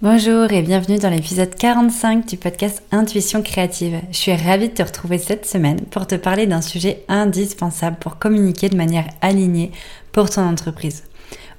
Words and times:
Bonjour 0.00 0.52
et 0.52 0.62
bienvenue 0.62 0.98
dans 0.98 1.10
l'épisode 1.10 1.52
45 1.56 2.24
du 2.24 2.36
podcast 2.36 2.84
Intuition 2.92 3.42
créative. 3.42 4.00
Je 4.12 4.16
suis 4.16 4.32
ravie 4.32 4.68
de 4.68 4.74
te 4.74 4.82
retrouver 4.84 5.18
cette 5.18 5.44
semaine 5.44 5.80
pour 5.90 6.06
te 6.06 6.14
parler 6.14 6.46
d'un 6.46 6.60
sujet 6.60 7.02
indispensable 7.08 7.96
pour 7.98 8.16
communiquer 8.16 8.68
de 8.68 8.76
manière 8.76 9.08
alignée 9.22 9.72
pour 10.12 10.30
ton 10.30 10.42
entreprise. 10.42 11.02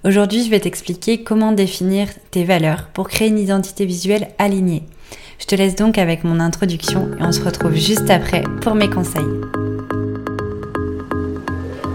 Aujourd'hui, 0.05 0.45
je 0.45 0.49
vais 0.49 0.61
t'expliquer 0.61 1.21
comment 1.21 1.51
définir 1.51 2.07
tes 2.31 2.45
valeurs 2.45 2.87
pour 2.93 3.09
créer 3.09 3.27
une 3.27 3.39
identité 3.39 3.85
visuelle 3.85 4.29
alignée. 4.37 4.83
Je 5.37 5.45
te 5.45 5.55
laisse 5.55 5.75
donc 5.75 5.97
avec 5.97 6.23
mon 6.23 6.39
introduction 6.39 7.09
et 7.19 7.23
on 7.23 7.33
se 7.33 7.43
retrouve 7.43 7.75
juste 7.75 8.09
après 8.09 8.43
pour 8.61 8.73
mes 8.73 8.89
conseils. 8.89 9.21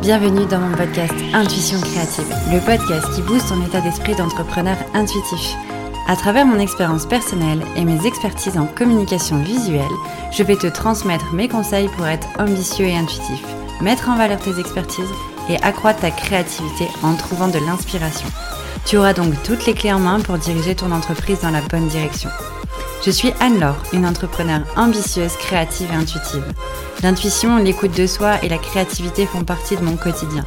Bienvenue 0.02 0.44
dans 0.44 0.60
mon 0.60 0.76
podcast 0.76 1.14
Intuition 1.32 1.80
créative, 1.80 2.28
le 2.52 2.60
podcast 2.60 3.06
qui 3.14 3.22
booste 3.22 3.48
ton 3.48 3.64
état 3.64 3.80
d'esprit 3.80 4.14
d'entrepreneur 4.14 4.76
intuitif. 4.92 5.56
À 6.06 6.16
travers 6.16 6.44
mon 6.44 6.58
expérience 6.58 7.06
personnelle 7.06 7.64
et 7.76 7.84
mes 7.84 8.06
expertises 8.06 8.58
en 8.58 8.66
communication 8.66 9.42
visuelle, 9.42 9.84
je 10.32 10.42
vais 10.42 10.56
te 10.56 10.66
transmettre 10.66 11.32
mes 11.32 11.48
conseils 11.48 11.88
pour 11.96 12.06
être 12.06 12.28
ambitieux 12.38 12.84
et 12.84 12.96
intuitif, 12.96 13.42
mettre 13.80 14.10
en 14.10 14.16
valeur 14.16 14.38
tes 14.38 14.60
expertises 14.60 15.08
et 15.48 15.56
accroître 15.62 16.00
ta 16.00 16.10
créativité 16.10 16.88
en 17.02 17.14
trouvant 17.14 17.48
de 17.48 17.58
l'inspiration. 17.58 18.28
Tu 18.84 18.98
auras 18.98 19.14
donc 19.14 19.32
toutes 19.44 19.64
les 19.64 19.72
clés 19.72 19.94
en 19.94 19.98
main 19.98 20.20
pour 20.20 20.36
diriger 20.36 20.74
ton 20.74 20.92
entreprise 20.92 21.40
dans 21.40 21.50
la 21.50 21.62
bonne 21.62 21.88
direction. 21.88 22.28
Je 23.04 23.10
suis 23.10 23.32
Anne-Laure, 23.40 23.82
une 23.94 24.06
entrepreneure 24.06 24.62
ambitieuse, 24.76 25.36
créative 25.36 25.90
et 25.90 25.96
intuitive. 25.96 26.44
L'intuition, 27.02 27.56
l'écoute 27.56 27.96
de 27.96 28.06
soi 28.06 28.42
et 28.42 28.50
la 28.50 28.58
créativité 28.58 29.24
font 29.24 29.44
partie 29.44 29.76
de 29.76 29.82
mon 29.84 29.96
quotidien. 29.96 30.44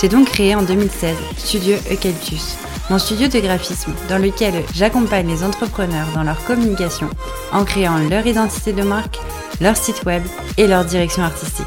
J'ai 0.00 0.08
donc 0.08 0.28
créé 0.28 0.54
en 0.54 0.62
2016 0.62 1.14
Studio 1.36 1.76
Eucalyptus, 1.90 2.56
mon 2.90 2.98
studio 2.98 3.28
de 3.28 3.40
graphisme 3.40 3.92
dans 4.08 4.18
lequel 4.18 4.54
j'accompagne 4.74 5.28
les 5.28 5.42
entrepreneurs 5.42 6.08
dans 6.14 6.22
leur 6.22 6.42
communication 6.44 7.08
en 7.52 7.64
créant 7.64 7.98
leur 8.10 8.26
identité 8.26 8.72
de 8.72 8.82
marque, 8.82 9.18
leur 9.60 9.76
site 9.76 10.04
web 10.04 10.22
et 10.58 10.66
leur 10.66 10.84
direction 10.84 11.22
artistique. 11.22 11.66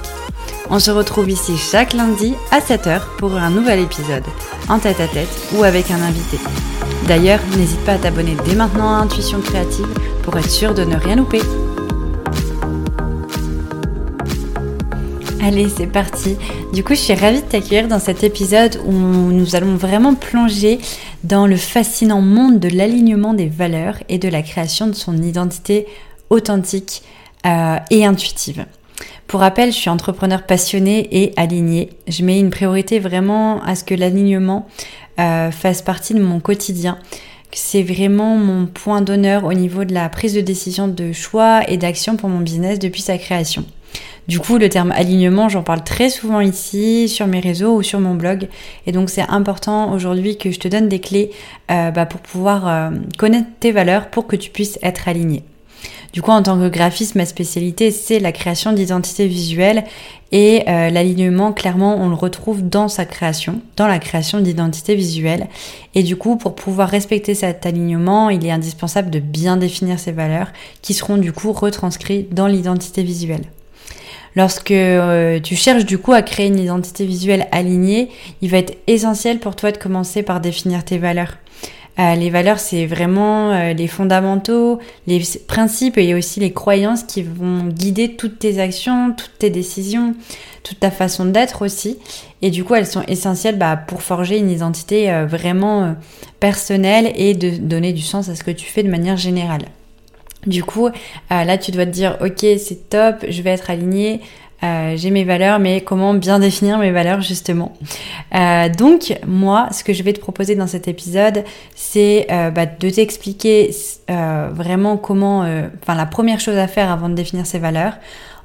On 0.69 0.79
se 0.79 0.91
retrouve 0.91 1.29
ici 1.29 1.57
chaque 1.57 1.93
lundi 1.93 2.33
à 2.51 2.59
7h 2.59 3.01
pour 3.17 3.35
un 3.35 3.49
nouvel 3.49 3.79
épisode, 3.79 4.25
en 4.69 4.79
tête 4.79 4.99
à 4.99 5.07
tête 5.07 5.29
ou 5.53 5.63
avec 5.63 5.89
un 5.91 6.01
invité. 6.01 6.37
D'ailleurs, 7.07 7.39
n'hésite 7.55 7.83
pas 7.85 7.93
à 7.93 7.97
t'abonner 7.97 8.35
dès 8.45 8.55
maintenant 8.55 8.93
à 8.93 8.99
Intuition 8.99 9.39
Créative 9.39 9.87
pour 10.23 10.37
être 10.37 10.49
sûr 10.49 10.73
de 10.73 10.83
ne 10.83 10.97
rien 10.97 11.15
louper. 11.15 11.41
Allez, 15.41 15.69
c'est 15.69 15.87
parti. 15.87 16.35
Du 16.73 16.83
coup, 16.83 16.95
je 16.95 16.99
suis 16.99 17.13
ravie 17.13 17.41
de 17.41 17.45
t'accueillir 17.45 17.87
dans 17.87 17.99
cet 17.99 18.23
épisode 18.23 18.79
où 18.85 18.91
nous 18.91 19.55
allons 19.55 19.75
vraiment 19.75 20.15
plonger 20.15 20.79
dans 21.23 21.45
le 21.45 21.55
fascinant 21.55 22.21
monde 22.21 22.59
de 22.59 22.69
l'alignement 22.69 23.33
des 23.33 23.47
valeurs 23.47 23.97
et 24.09 24.17
de 24.17 24.27
la 24.29 24.41
création 24.41 24.87
de 24.87 24.93
son 24.93 25.15
identité 25.21 25.85
authentique 26.29 27.03
euh, 27.45 27.77
et 27.91 28.05
intuitive. 28.05 28.65
Pour 29.27 29.41
rappel, 29.41 29.71
je 29.71 29.77
suis 29.77 29.89
entrepreneur 29.89 30.43
passionné 30.43 31.07
et 31.11 31.33
aligné. 31.37 31.91
Je 32.07 32.23
mets 32.23 32.39
une 32.39 32.49
priorité 32.49 32.99
vraiment 32.99 33.61
à 33.63 33.75
ce 33.75 33.83
que 33.83 33.93
l'alignement 33.93 34.67
euh, 35.19 35.51
fasse 35.51 35.81
partie 35.81 36.15
de 36.15 36.21
mon 36.21 36.39
quotidien. 36.39 36.97
C'est 37.51 37.83
vraiment 37.83 38.37
mon 38.37 38.65
point 38.65 39.01
d'honneur 39.01 39.45
au 39.45 39.53
niveau 39.53 39.85
de 39.85 39.93
la 39.93 40.09
prise 40.09 40.33
de 40.33 40.41
décision 40.41 40.87
de 40.87 41.11
choix 41.11 41.61
et 41.69 41.77
d'action 41.77 42.15
pour 42.15 42.29
mon 42.29 42.39
business 42.39 42.79
depuis 42.79 43.01
sa 43.01 43.17
création. 43.17 43.65
Du 44.27 44.41
coup, 44.41 44.57
le 44.57 44.67
terme 44.67 44.91
alignement, 44.91 45.47
j'en 45.47 45.63
parle 45.63 45.83
très 45.85 46.09
souvent 46.09 46.41
ici, 46.41 47.07
sur 47.07 47.27
mes 47.27 47.39
réseaux 47.39 47.75
ou 47.75 47.83
sur 47.83 48.01
mon 48.01 48.13
blog. 48.13 48.49
Et 48.85 48.91
donc, 48.91 49.09
c'est 49.09 49.21
important 49.21 49.93
aujourd'hui 49.93 50.37
que 50.37 50.51
je 50.51 50.59
te 50.59 50.67
donne 50.67 50.89
des 50.89 50.99
clés 50.99 51.31
euh, 51.71 51.91
bah, 51.91 52.05
pour 52.05 52.19
pouvoir 52.19 52.67
euh, 52.67 52.89
connaître 53.17 53.47
tes 53.61 53.71
valeurs 53.71 54.09
pour 54.09 54.27
que 54.27 54.35
tu 54.35 54.49
puisses 54.49 54.79
être 54.81 55.07
aligné. 55.07 55.43
Du 56.11 56.21
coup, 56.21 56.31
en 56.31 56.41
tant 56.41 56.57
que 56.57 56.67
graphiste, 56.67 57.15
ma 57.15 57.25
spécialité, 57.25 57.91
c'est 57.91 58.19
la 58.19 58.31
création 58.33 58.73
d'identité 58.73 59.27
visuelle 59.27 59.83
et 60.31 60.63
euh, 60.67 60.89
l'alignement, 60.89 61.53
clairement, 61.53 61.95
on 61.95 62.09
le 62.09 62.15
retrouve 62.15 62.67
dans 62.67 62.87
sa 62.87 63.05
création, 63.05 63.61
dans 63.77 63.87
la 63.87 63.99
création 63.99 64.41
d'identité 64.41 64.95
visuelle. 64.95 65.47
Et 65.95 66.03
du 66.03 66.17
coup, 66.17 66.35
pour 66.35 66.55
pouvoir 66.55 66.89
respecter 66.89 67.33
cet 67.33 67.65
alignement, 67.65 68.29
il 68.29 68.45
est 68.45 68.51
indispensable 68.51 69.09
de 69.09 69.19
bien 69.19 69.55
définir 69.57 69.99
ses 69.99 70.11
valeurs 70.11 70.51
qui 70.81 70.93
seront 70.93 71.17
du 71.17 71.31
coup 71.31 71.53
retranscrites 71.53 72.33
dans 72.33 72.47
l'identité 72.47 73.03
visuelle. 73.03 73.43
Lorsque 74.37 74.69
euh, 74.69 75.39
tu 75.39 75.55
cherches 75.55 75.83
du 75.83 75.97
coup 75.97 76.13
à 76.13 76.21
créer 76.21 76.45
une 76.45 76.59
identité 76.59 77.07
visuelle 77.07 77.47
alignée, 77.51 78.09
il 78.43 78.51
va 78.51 78.59
être 78.59 78.77
essentiel 78.85 79.39
pour 79.39 79.55
toi 79.55 79.71
de 79.71 79.77
commencer 79.77 80.21
par 80.21 80.41
définir 80.41 80.85
tes 80.85 80.99
valeurs. 80.99 81.39
Euh, 81.97 82.13
les 82.13 82.29
valeurs, 82.29 82.59
c'est 82.59 82.85
vraiment 82.85 83.49
euh, 83.49 83.73
les 83.73 83.87
fondamentaux, 83.87 84.77
les 85.07 85.23
principes 85.47 85.97
et 85.97 86.13
aussi 86.13 86.39
les 86.39 86.53
croyances 86.53 87.01
qui 87.01 87.23
vont 87.23 87.63
guider 87.63 88.15
toutes 88.15 88.37
tes 88.37 88.59
actions, 88.59 89.11
toutes 89.17 89.39
tes 89.39 89.49
décisions, 89.49 90.13
toute 90.61 90.79
ta 90.79 90.91
façon 90.91 91.25
d'être 91.25 91.65
aussi. 91.65 91.97
Et 92.43 92.51
du 92.51 92.63
coup, 92.63 92.75
elles 92.75 92.85
sont 92.85 93.01
essentielles 93.07 93.57
bah, 93.57 93.75
pour 93.75 94.03
forger 94.03 94.37
une 94.37 94.51
identité 94.51 95.11
vraiment 95.27 95.95
personnelle 96.39 97.11
et 97.15 97.33
de 97.33 97.57
donner 97.57 97.91
du 97.91 98.03
sens 98.03 98.29
à 98.29 98.35
ce 98.35 98.43
que 98.43 98.51
tu 98.51 98.67
fais 98.67 98.83
de 98.83 98.91
manière 98.91 99.17
générale. 99.17 99.65
Du 100.47 100.63
coup, 100.63 100.87
euh, 100.87 100.91
là, 101.29 101.57
tu 101.57 101.71
dois 101.71 101.85
te 101.85 101.91
dire, 101.91 102.17
ok, 102.21 102.39
c'est 102.57 102.89
top, 102.89 103.25
je 103.29 103.41
vais 103.41 103.51
être 103.51 103.69
aligné, 103.69 104.21
euh, 104.63 104.93
j'ai 104.95 105.11
mes 105.11 105.25
valeurs, 105.25 105.59
mais 105.59 105.81
comment 105.81 106.13
bien 106.13 106.39
définir 106.39 106.79
mes 106.79 106.91
valeurs 106.91 107.21
justement 107.21 107.77
euh, 108.33 108.69
Donc 108.69 109.19
moi, 109.27 109.67
ce 109.71 109.83
que 109.83 109.93
je 109.93 110.01
vais 110.01 110.13
te 110.13 110.19
proposer 110.19 110.55
dans 110.55 110.65
cet 110.65 110.87
épisode, 110.87 111.43
c'est 111.75 112.27
bah, 112.55 112.65
de 112.65 112.89
t'expliquer 112.89 113.71
vraiment 114.07 114.97
comment, 114.97 115.41
enfin 115.81 115.95
la 115.95 116.05
première 116.05 116.39
chose 116.39 116.57
à 116.57 116.67
faire 116.67 116.89
avant 116.89 117.09
de 117.09 117.13
définir 117.13 117.45
ces 117.45 117.59
valeurs. 117.59 117.93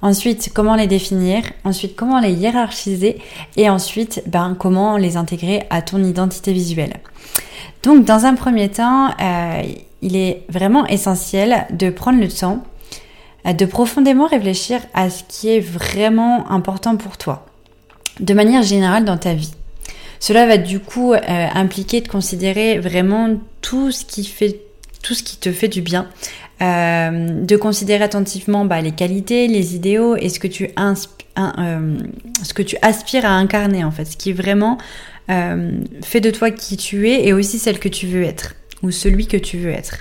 Ensuite, 0.02 0.50
comment 0.52 0.74
les 0.74 0.88
définir. 0.88 1.44
Ensuite, 1.62 1.94
comment 1.94 2.18
les 2.18 2.32
hiérarchiser. 2.32 3.18
Et 3.56 3.70
ensuite, 3.70 4.24
ben, 4.26 4.56
comment 4.58 4.96
les 4.96 5.16
intégrer 5.16 5.62
à 5.70 5.80
ton 5.80 6.02
identité 6.02 6.52
visuelle. 6.52 6.94
Donc, 7.84 8.04
dans 8.04 8.26
un 8.26 8.34
premier 8.34 8.68
temps, 8.68 9.10
il 10.02 10.16
est 10.16 10.42
vraiment 10.48 10.86
essentiel 10.86 11.66
de 11.70 11.88
prendre 11.90 12.20
le 12.20 12.28
temps 12.28 12.62
euh, 13.46 13.52
de 13.52 13.64
profondément 13.64 14.26
réfléchir 14.26 14.80
à 14.94 15.10
ce 15.10 15.22
qui 15.26 15.48
est 15.48 15.60
vraiment 15.60 16.50
important 16.50 16.96
pour 16.96 17.16
toi, 17.16 17.46
de 18.20 18.34
manière 18.34 18.62
générale 18.62 19.04
dans 19.04 19.16
ta 19.16 19.34
vie. 19.34 19.52
Cela 20.20 20.46
va 20.46 20.56
du 20.58 20.78
coup 20.78 21.14
euh, 21.14 21.18
impliquer 21.54 22.00
de 22.00 22.08
considérer 22.08 22.78
vraiment 22.78 23.36
tout 23.60 23.90
ce 23.90 24.04
qui 24.04 24.22
te 25.40 25.52
fait 25.52 25.68
du 25.68 25.80
bien, 25.80 26.06
euh, 26.60 27.44
de 27.44 27.56
considérer 27.56 28.04
attentivement 28.04 28.64
bah, 28.64 28.80
les 28.80 28.92
qualités, 28.92 29.48
les 29.48 29.74
idéaux 29.74 30.16
et 30.16 30.28
ce 30.28 30.38
que 30.38 30.46
tu 30.46 30.68
ce 30.76 32.54
que 32.54 32.62
tu 32.62 32.76
aspires 32.82 33.24
à 33.24 33.30
incarner 33.30 33.82
en 33.84 33.90
fait, 33.90 34.04
ce 34.04 34.16
qui 34.16 34.32
vraiment 34.32 34.78
fait 35.28 36.20
de 36.20 36.30
toi 36.30 36.50
qui 36.50 36.76
tu 36.76 37.08
es 37.08 37.26
et 37.26 37.32
aussi 37.32 37.58
celle 37.58 37.78
que 37.78 37.88
tu 37.88 38.06
veux 38.06 38.22
être 38.22 38.54
ou 38.82 38.90
celui 38.90 39.26
que 39.26 39.36
tu 39.36 39.58
veux 39.58 39.70
être. 39.70 39.98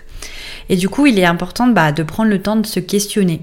Et 0.69 0.75
du 0.75 0.89
coup, 0.89 1.05
il 1.05 1.19
est 1.19 1.25
important 1.25 1.67
bah, 1.67 1.91
de 1.91 2.03
prendre 2.03 2.29
le 2.29 2.41
temps 2.41 2.55
de 2.55 2.65
se 2.65 2.79
questionner. 2.79 3.41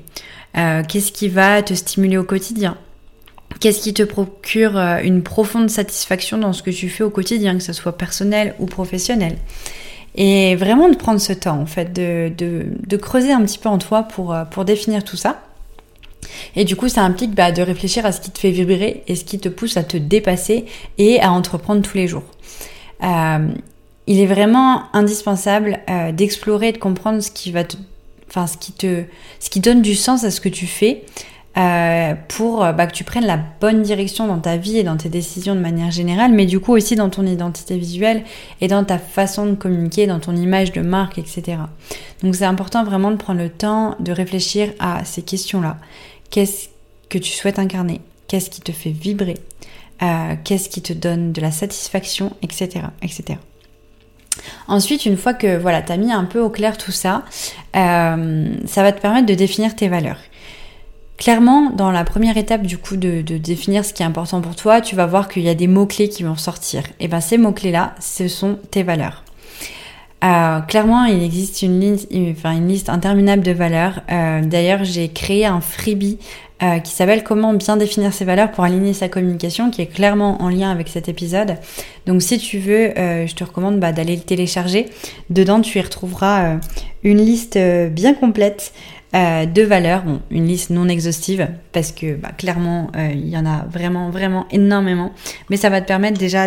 Euh, 0.56 0.82
qu'est-ce 0.82 1.12
qui 1.12 1.28
va 1.28 1.62
te 1.62 1.74
stimuler 1.74 2.16
au 2.16 2.24
quotidien? 2.24 2.76
Qu'est-ce 3.60 3.80
qui 3.80 3.94
te 3.94 4.02
procure 4.02 4.76
euh, 4.76 5.00
une 5.02 5.22
profonde 5.22 5.70
satisfaction 5.70 6.38
dans 6.38 6.52
ce 6.52 6.62
que 6.62 6.70
tu 6.70 6.88
fais 6.88 7.04
au 7.04 7.10
quotidien, 7.10 7.56
que 7.56 7.62
ce 7.62 7.72
soit 7.72 7.96
personnel 7.96 8.54
ou 8.58 8.66
professionnel? 8.66 9.36
Et 10.14 10.56
vraiment 10.56 10.88
de 10.88 10.96
prendre 10.96 11.20
ce 11.20 11.32
temps, 11.32 11.60
en 11.60 11.66
fait, 11.66 11.92
de, 11.92 12.96
creuser 12.96 13.32
un 13.32 13.42
petit 13.42 13.58
peu 13.58 13.68
en 13.68 13.78
toi 13.78 14.04
pour, 14.04 14.32
euh, 14.32 14.44
pour 14.44 14.64
définir 14.64 15.04
tout 15.04 15.16
ça. 15.16 15.42
Et 16.56 16.64
du 16.64 16.76
coup, 16.76 16.88
ça 16.88 17.02
implique 17.02 17.34
bah, 17.34 17.52
de 17.52 17.62
réfléchir 17.62 18.04
à 18.04 18.12
ce 18.12 18.20
qui 18.20 18.30
te 18.30 18.38
fait 18.38 18.50
vibrer 18.50 19.04
et 19.06 19.14
ce 19.14 19.24
qui 19.24 19.38
te 19.38 19.48
pousse 19.48 19.76
à 19.76 19.84
te 19.84 19.96
dépasser 19.96 20.64
et 20.98 21.20
à 21.20 21.30
entreprendre 21.30 21.82
tous 21.82 21.96
les 21.96 22.08
jours. 22.08 22.24
Il 24.08 24.20
est 24.20 24.26
vraiment 24.26 24.82
indispensable 24.92 25.78
euh, 25.88 26.12
d'explorer 26.12 26.68
et 26.68 26.72
de 26.72 26.78
comprendre 26.78 27.20
ce 27.20 27.30
qui 27.30 27.52
va 27.52 27.62
te, 27.62 27.76
enfin 28.28 28.46
ce 28.46 28.56
qui 28.56 28.72
te, 28.72 29.04
ce 29.38 29.50
qui 29.50 29.60
donne 29.60 29.82
du 29.82 29.94
sens 29.94 30.24
à 30.24 30.30
ce 30.30 30.40
que 30.40 30.48
tu 30.48 30.66
fais. 30.66 31.04
Euh, 31.56 32.14
pour 32.28 32.58
bah, 32.60 32.86
que 32.86 32.92
tu 32.92 33.02
prennes 33.02 33.26
la 33.26 33.40
bonne 33.60 33.82
direction 33.82 34.28
dans 34.28 34.38
ta 34.38 34.56
vie 34.56 34.78
et 34.78 34.84
dans 34.84 34.96
tes 34.96 35.08
décisions 35.08 35.56
de 35.56 35.60
manière 35.60 35.90
générale, 35.90 36.30
mais 36.32 36.46
du 36.46 36.60
coup 36.60 36.72
aussi 36.72 36.94
dans 36.94 37.10
ton 37.10 37.26
identité 37.26 37.76
visuelle 37.76 38.22
et 38.60 38.68
dans 38.68 38.84
ta 38.84 38.96
façon 38.96 39.46
de 39.46 39.54
communiquer, 39.54 40.06
dans 40.06 40.20
ton 40.20 40.36
image 40.36 40.70
de 40.70 40.82
marque, 40.82 41.18
etc. 41.18 41.58
Donc 42.22 42.36
c'est 42.36 42.44
important 42.44 42.84
vraiment 42.84 43.10
de 43.10 43.16
prendre 43.16 43.40
le 43.40 43.48
temps 43.48 43.96
de 43.98 44.12
réfléchir 44.12 44.72
à 44.78 45.04
ces 45.04 45.22
questions-là. 45.22 45.78
Qu'est-ce 46.30 46.68
que 47.08 47.18
tu 47.18 47.32
souhaites 47.32 47.58
incarner? 47.58 48.02
Qu'est-ce 48.28 48.50
qui 48.50 48.60
te 48.60 48.72
fait 48.72 48.90
vibrer? 48.90 49.38
Euh, 50.02 50.34
Qu'est-ce 50.44 50.68
qui 50.68 50.82
te 50.82 50.92
donne 50.92 51.32
de 51.32 51.40
la 51.40 51.50
satisfaction, 51.50 52.32
etc., 52.42 52.84
etc. 53.02 53.38
Ensuite, 54.66 55.06
une 55.06 55.16
fois 55.16 55.34
que 55.34 55.56
voilà, 55.56 55.82
tu 55.82 55.92
as 55.92 55.96
mis 55.96 56.12
un 56.12 56.24
peu 56.24 56.40
au 56.40 56.50
clair 56.50 56.76
tout 56.76 56.92
ça, 56.92 57.24
euh, 57.76 58.48
ça 58.66 58.82
va 58.82 58.92
te 58.92 59.00
permettre 59.00 59.26
de 59.26 59.34
définir 59.34 59.74
tes 59.76 59.88
valeurs. 59.88 60.18
Clairement, 61.16 61.70
dans 61.70 61.90
la 61.90 62.04
première 62.04 62.36
étape 62.36 62.62
du 62.62 62.78
coup 62.78 62.96
de, 62.96 63.22
définir 63.22 63.84
ce 63.84 63.92
qui 63.92 64.02
est 64.02 64.06
important 64.06 64.40
pour 64.40 64.54
toi, 64.54 64.80
tu 64.80 64.94
vas 64.94 65.06
voir 65.06 65.28
qu'il 65.28 65.42
y 65.42 65.48
a 65.48 65.54
des 65.54 65.66
mots-clés 65.66 66.08
qui 66.08 66.22
vont 66.22 66.36
sortir. 66.36 66.84
Et 67.00 67.08
bien 67.08 67.20
ces 67.20 67.38
mots-clés-là, 67.38 67.94
ce 67.98 68.28
sont 68.28 68.58
tes 68.70 68.84
valeurs. 68.84 69.24
Euh, 70.24 70.60
clairement, 70.60 71.04
il 71.04 71.22
existe 71.22 71.62
une, 71.62 71.80
liste, 71.80 72.88
interminable 72.88 73.42
de 73.42 73.52
valeurs. 73.52 74.00
Euh, 74.10 74.42
D'ailleurs, 74.42 74.84
j'ai 74.84 75.08
créé 75.08 75.46
un 75.46 75.60
freebie 75.60 76.18
euh, 76.60 76.80
qui 76.80 76.92
s'appelle 76.92 77.22
Comment 77.22 77.54
bien 77.54 77.76
définir 77.76 78.12
ses 78.12 78.24
valeurs 78.24 78.50
pour 78.50 78.64
aligner 78.64 78.92
sa 78.92 79.08
communication, 79.08 79.70
qui 79.70 79.80
est 79.82 79.86
clairement 79.86 80.42
en 80.42 80.48
lien 80.48 80.72
avec 80.72 80.88
cet 80.88 81.08
épisode. 81.08 81.56
Donc, 82.06 82.20
si 82.20 82.38
tu 82.38 82.58
veux, 82.58 82.98
euh, 82.98 83.28
je 83.28 83.34
te 83.36 83.44
recommande 83.44 83.78
bah, 83.78 83.92
d'aller 83.92 84.16
le 84.16 84.22
télécharger. 84.22 84.86
Dedans, 85.30 85.60
tu 85.60 85.78
y 85.78 85.80
retrouveras 85.80 86.44
euh, 86.44 86.56
une 87.04 87.18
liste 87.18 87.56
bien 87.90 88.14
complète. 88.14 88.72
de 89.14 89.62
valeurs, 89.62 90.02
bon, 90.02 90.20
une 90.30 90.46
liste 90.46 90.70
non 90.70 90.88
exhaustive 90.88 91.48
parce 91.72 91.92
que 91.92 92.14
bah, 92.14 92.30
clairement 92.36 92.90
il 92.94 93.28
y 93.28 93.38
en 93.38 93.46
a 93.46 93.64
vraiment 93.70 94.10
vraiment 94.10 94.46
énormément, 94.50 95.12
mais 95.48 95.56
ça 95.56 95.70
va 95.70 95.80
te 95.80 95.86
permettre 95.86 96.18
déjà 96.18 96.46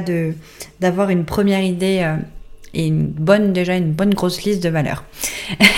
d'avoir 0.80 1.10
une 1.10 1.25
première 1.25 1.63
idée 1.63 2.06
et 2.73 2.88
une 2.88 3.07
bonne, 3.07 3.53
déjà 3.53 3.75
une 3.75 3.91
bonne 3.91 4.13
grosse 4.13 4.44
liste 4.44 4.63
de 4.63 4.69
valeurs. 4.69 5.03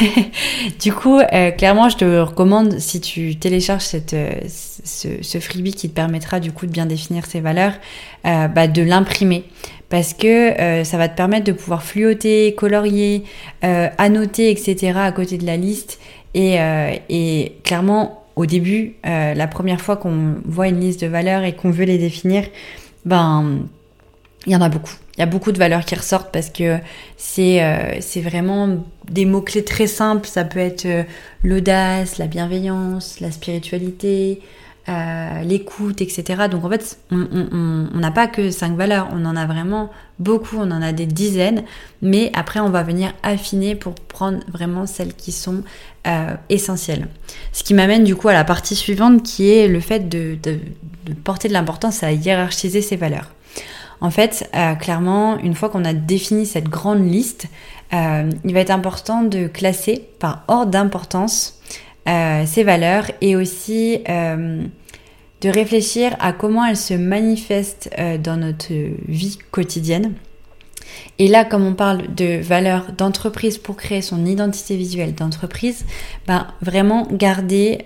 du 0.82 0.94
coup, 0.94 1.20
euh, 1.20 1.52
clairement, 1.52 1.90
je 1.90 1.98
te 1.98 2.20
recommande, 2.20 2.80
si 2.80 3.02
tu 3.02 3.36
télécharges 3.36 3.84
cette, 3.84 4.14
euh, 4.14 4.32
ce, 4.48 5.08
ce, 5.22 5.40
freebie 5.40 5.74
qui 5.74 5.90
te 5.90 5.96
permettra 5.96 6.40
du 6.40 6.52
coup 6.52 6.68
de 6.68 6.72
bien 6.72 6.86
définir 6.86 7.26
ces 7.26 7.42
valeurs, 7.42 7.74
euh, 8.26 8.48
bah, 8.48 8.68
de 8.68 8.82
l'imprimer. 8.82 9.44
Parce 9.90 10.14
que 10.16 10.84
ça 10.84 10.98
va 10.98 11.08
te 11.08 11.16
permettre 11.16 11.46
de 11.46 11.52
pouvoir 11.52 11.84
fluoter, 11.84 12.56
colorier, 12.56 13.26
annoter, 13.62 14.50
etc. 14.50 14.94
à 14.96 15.12
côté 15.12 15.38
de 15.38 15.46
la 15.46 15.56
liste. 15.56 16.00
Et, 16.34 16.58
et 17.10 17.58
clairement, 17.64 18.24
au 18.36 18.48
début, 18.48 18.96
la 19.04 19.46
première 19.46 19.80
fois 19.80 19.96
qu'on 19.98 20.38
voit 20.46 20.68
une 20.68 20.80
liste 20.80 21.02
de 21.02 21.06
valeurs 21.06 21.44
et 21.44 21.54
qu'on 21.54 21.70
veut 21.70 21.86
les 21.86 22.00
définir, 22.00 22.46
ben, 23.06 23.68
il 24.46 24.54
y 24.54 24.56
en 24.56 24.62
a 24.62 24.70
beaucoup 24.70 24.96
il 25.16 25.20
y 25.20 25.24
a 25.24 25.28
beaucoup 25.28 25.52
de 25.52 25.60
valeurs 25.60 25.86
qui 25.86 25.94
ressortent 25.96 26.32
parce 26.32 26.50
que 26.50 26.80
c'est 27.18 27.64
euh, 27.64 28.00
vraiment 28.22 28.84
des 29.10 29.26
mots 29.26 29.42
clés 29.42 29.64
très 29.64 29.86
simples. 29.86 30.28
Ça 30.28 30.44
peut 30.44 30.60
être 30.60 30.86
euh, 30.86 31.04
l'audace, 31.44 32.18
la 32.18 32.26
bienveillance, 32.26 33.20
la 33.20 33.32
spiritualité, 33.32 34.42
euh, 34.90 35.42
l'écoute, 35.44 36.02
etc. 36.02 36.48
Donc 36.50 36.66
en 36.66 36.70
fait, 36.70 36.98
on 37.12 38.00
n'a 38.00 38.10
pas 38.10 38.26
que 38.26 38.50
cinq 38.50 38.76
valeurs, 38.76 39.08
on 39.14 39.24
en 39.26 39.36
a 39.36 39.46
vraiment 39.46 39.92
beaucoup, 40.18 40.58
on 40.58 40.72
en 40.72 40.82
a 40.82 40.94
des 40.94 41.06
dizaines. 41.06 41.64
Mais 42.02 42.32
après, 42.34 42.60
on 42.60 42.72
va 42.72 42.82
venir 42.82 43.14
affiner 43.22 43.76
pour 43.76 43.94
prendre 43.94 44.40
vraiment 44.52 44.88
celles 44.88 45.14
qui 45.14 45.32
sont 45.32 45.64
essentielles. 46.50 47.08
Ce 47.54 47.64
qui 47.64 47.74
m'amène 47.74 48.04
du 48.04 48.14
coup 48.16 48.28
à 48.28 48.34
la 48.34 48.44
partie 48.44 48.76
suivante 48.76 49.24
qui 49.24 49.50
est 49.52 49.70
le 49.70 49.80
fait 49.80 50.10
de, 50.10 50.38
de, 50.44 50.60
de 51.06 51.14
porter 51.14 51.48
de 51.48 51.54
l'importance 51.54 52.04
à 52.04 52.12
hiérarchiser 52.12 52.82
ces 52.82 52.98
valeurs. 52.98 53.30
En 54.02 54.12
fait, 54.12 54.50
euh, 54.56 54.76
clairement, 54.76 55.38
une 55.40 55.56
fois 55.56 55.70
qu'on 55.70 55.86
a 55.86 55.94
défini 55.94 56.46
cette 56.46 56.70
grande 56.70 57.10
liste, 57.10 57.48
euh, 57.94 58.30
il 58.44 58.54
va 58.54 58.60
être 58.60 58.72
important 58.72 59.24
de 59.24 59.48
classer 59.48 60.10
par 60.20 60.44
ordre 60.48 60.72
d'importance 60.72 61.62
euh, 62.10 62.44
ces 62.46 62.64
valeurs 62.64 63.06
et 63.22 63.36
aussi 63.36 64.00
de 64.06 65.50
réfléchir 65.50 66.16
à 66.20 66.32
comment 66.32 66.66
elles 66.66 66.78
se 66.78 66.94
manifestent 66.94 67.90
dans 68.24 68.38
notre 68.38 68.74
vie 69.08 69.38
quotidienne. 69.52 70.14
Et 71.20 71.28
là, 71.28 71.44
comme 71.44 71.66
on 71.66 71.74
parle 71.74 72.14
de 72.16 72.42
valeurs 72.42 72.92
d'entreprise 72.94 73.58
pour 73.58 73.76
créer 73.76 74.02
son 74.02 74.26
identité 74.26 74.78
visuelle 74.78 75.14
d'entreprise, 75.14 75.86
ben, 76.28 76.48
vraiment 76.62 77.08
garder 77.12 77.80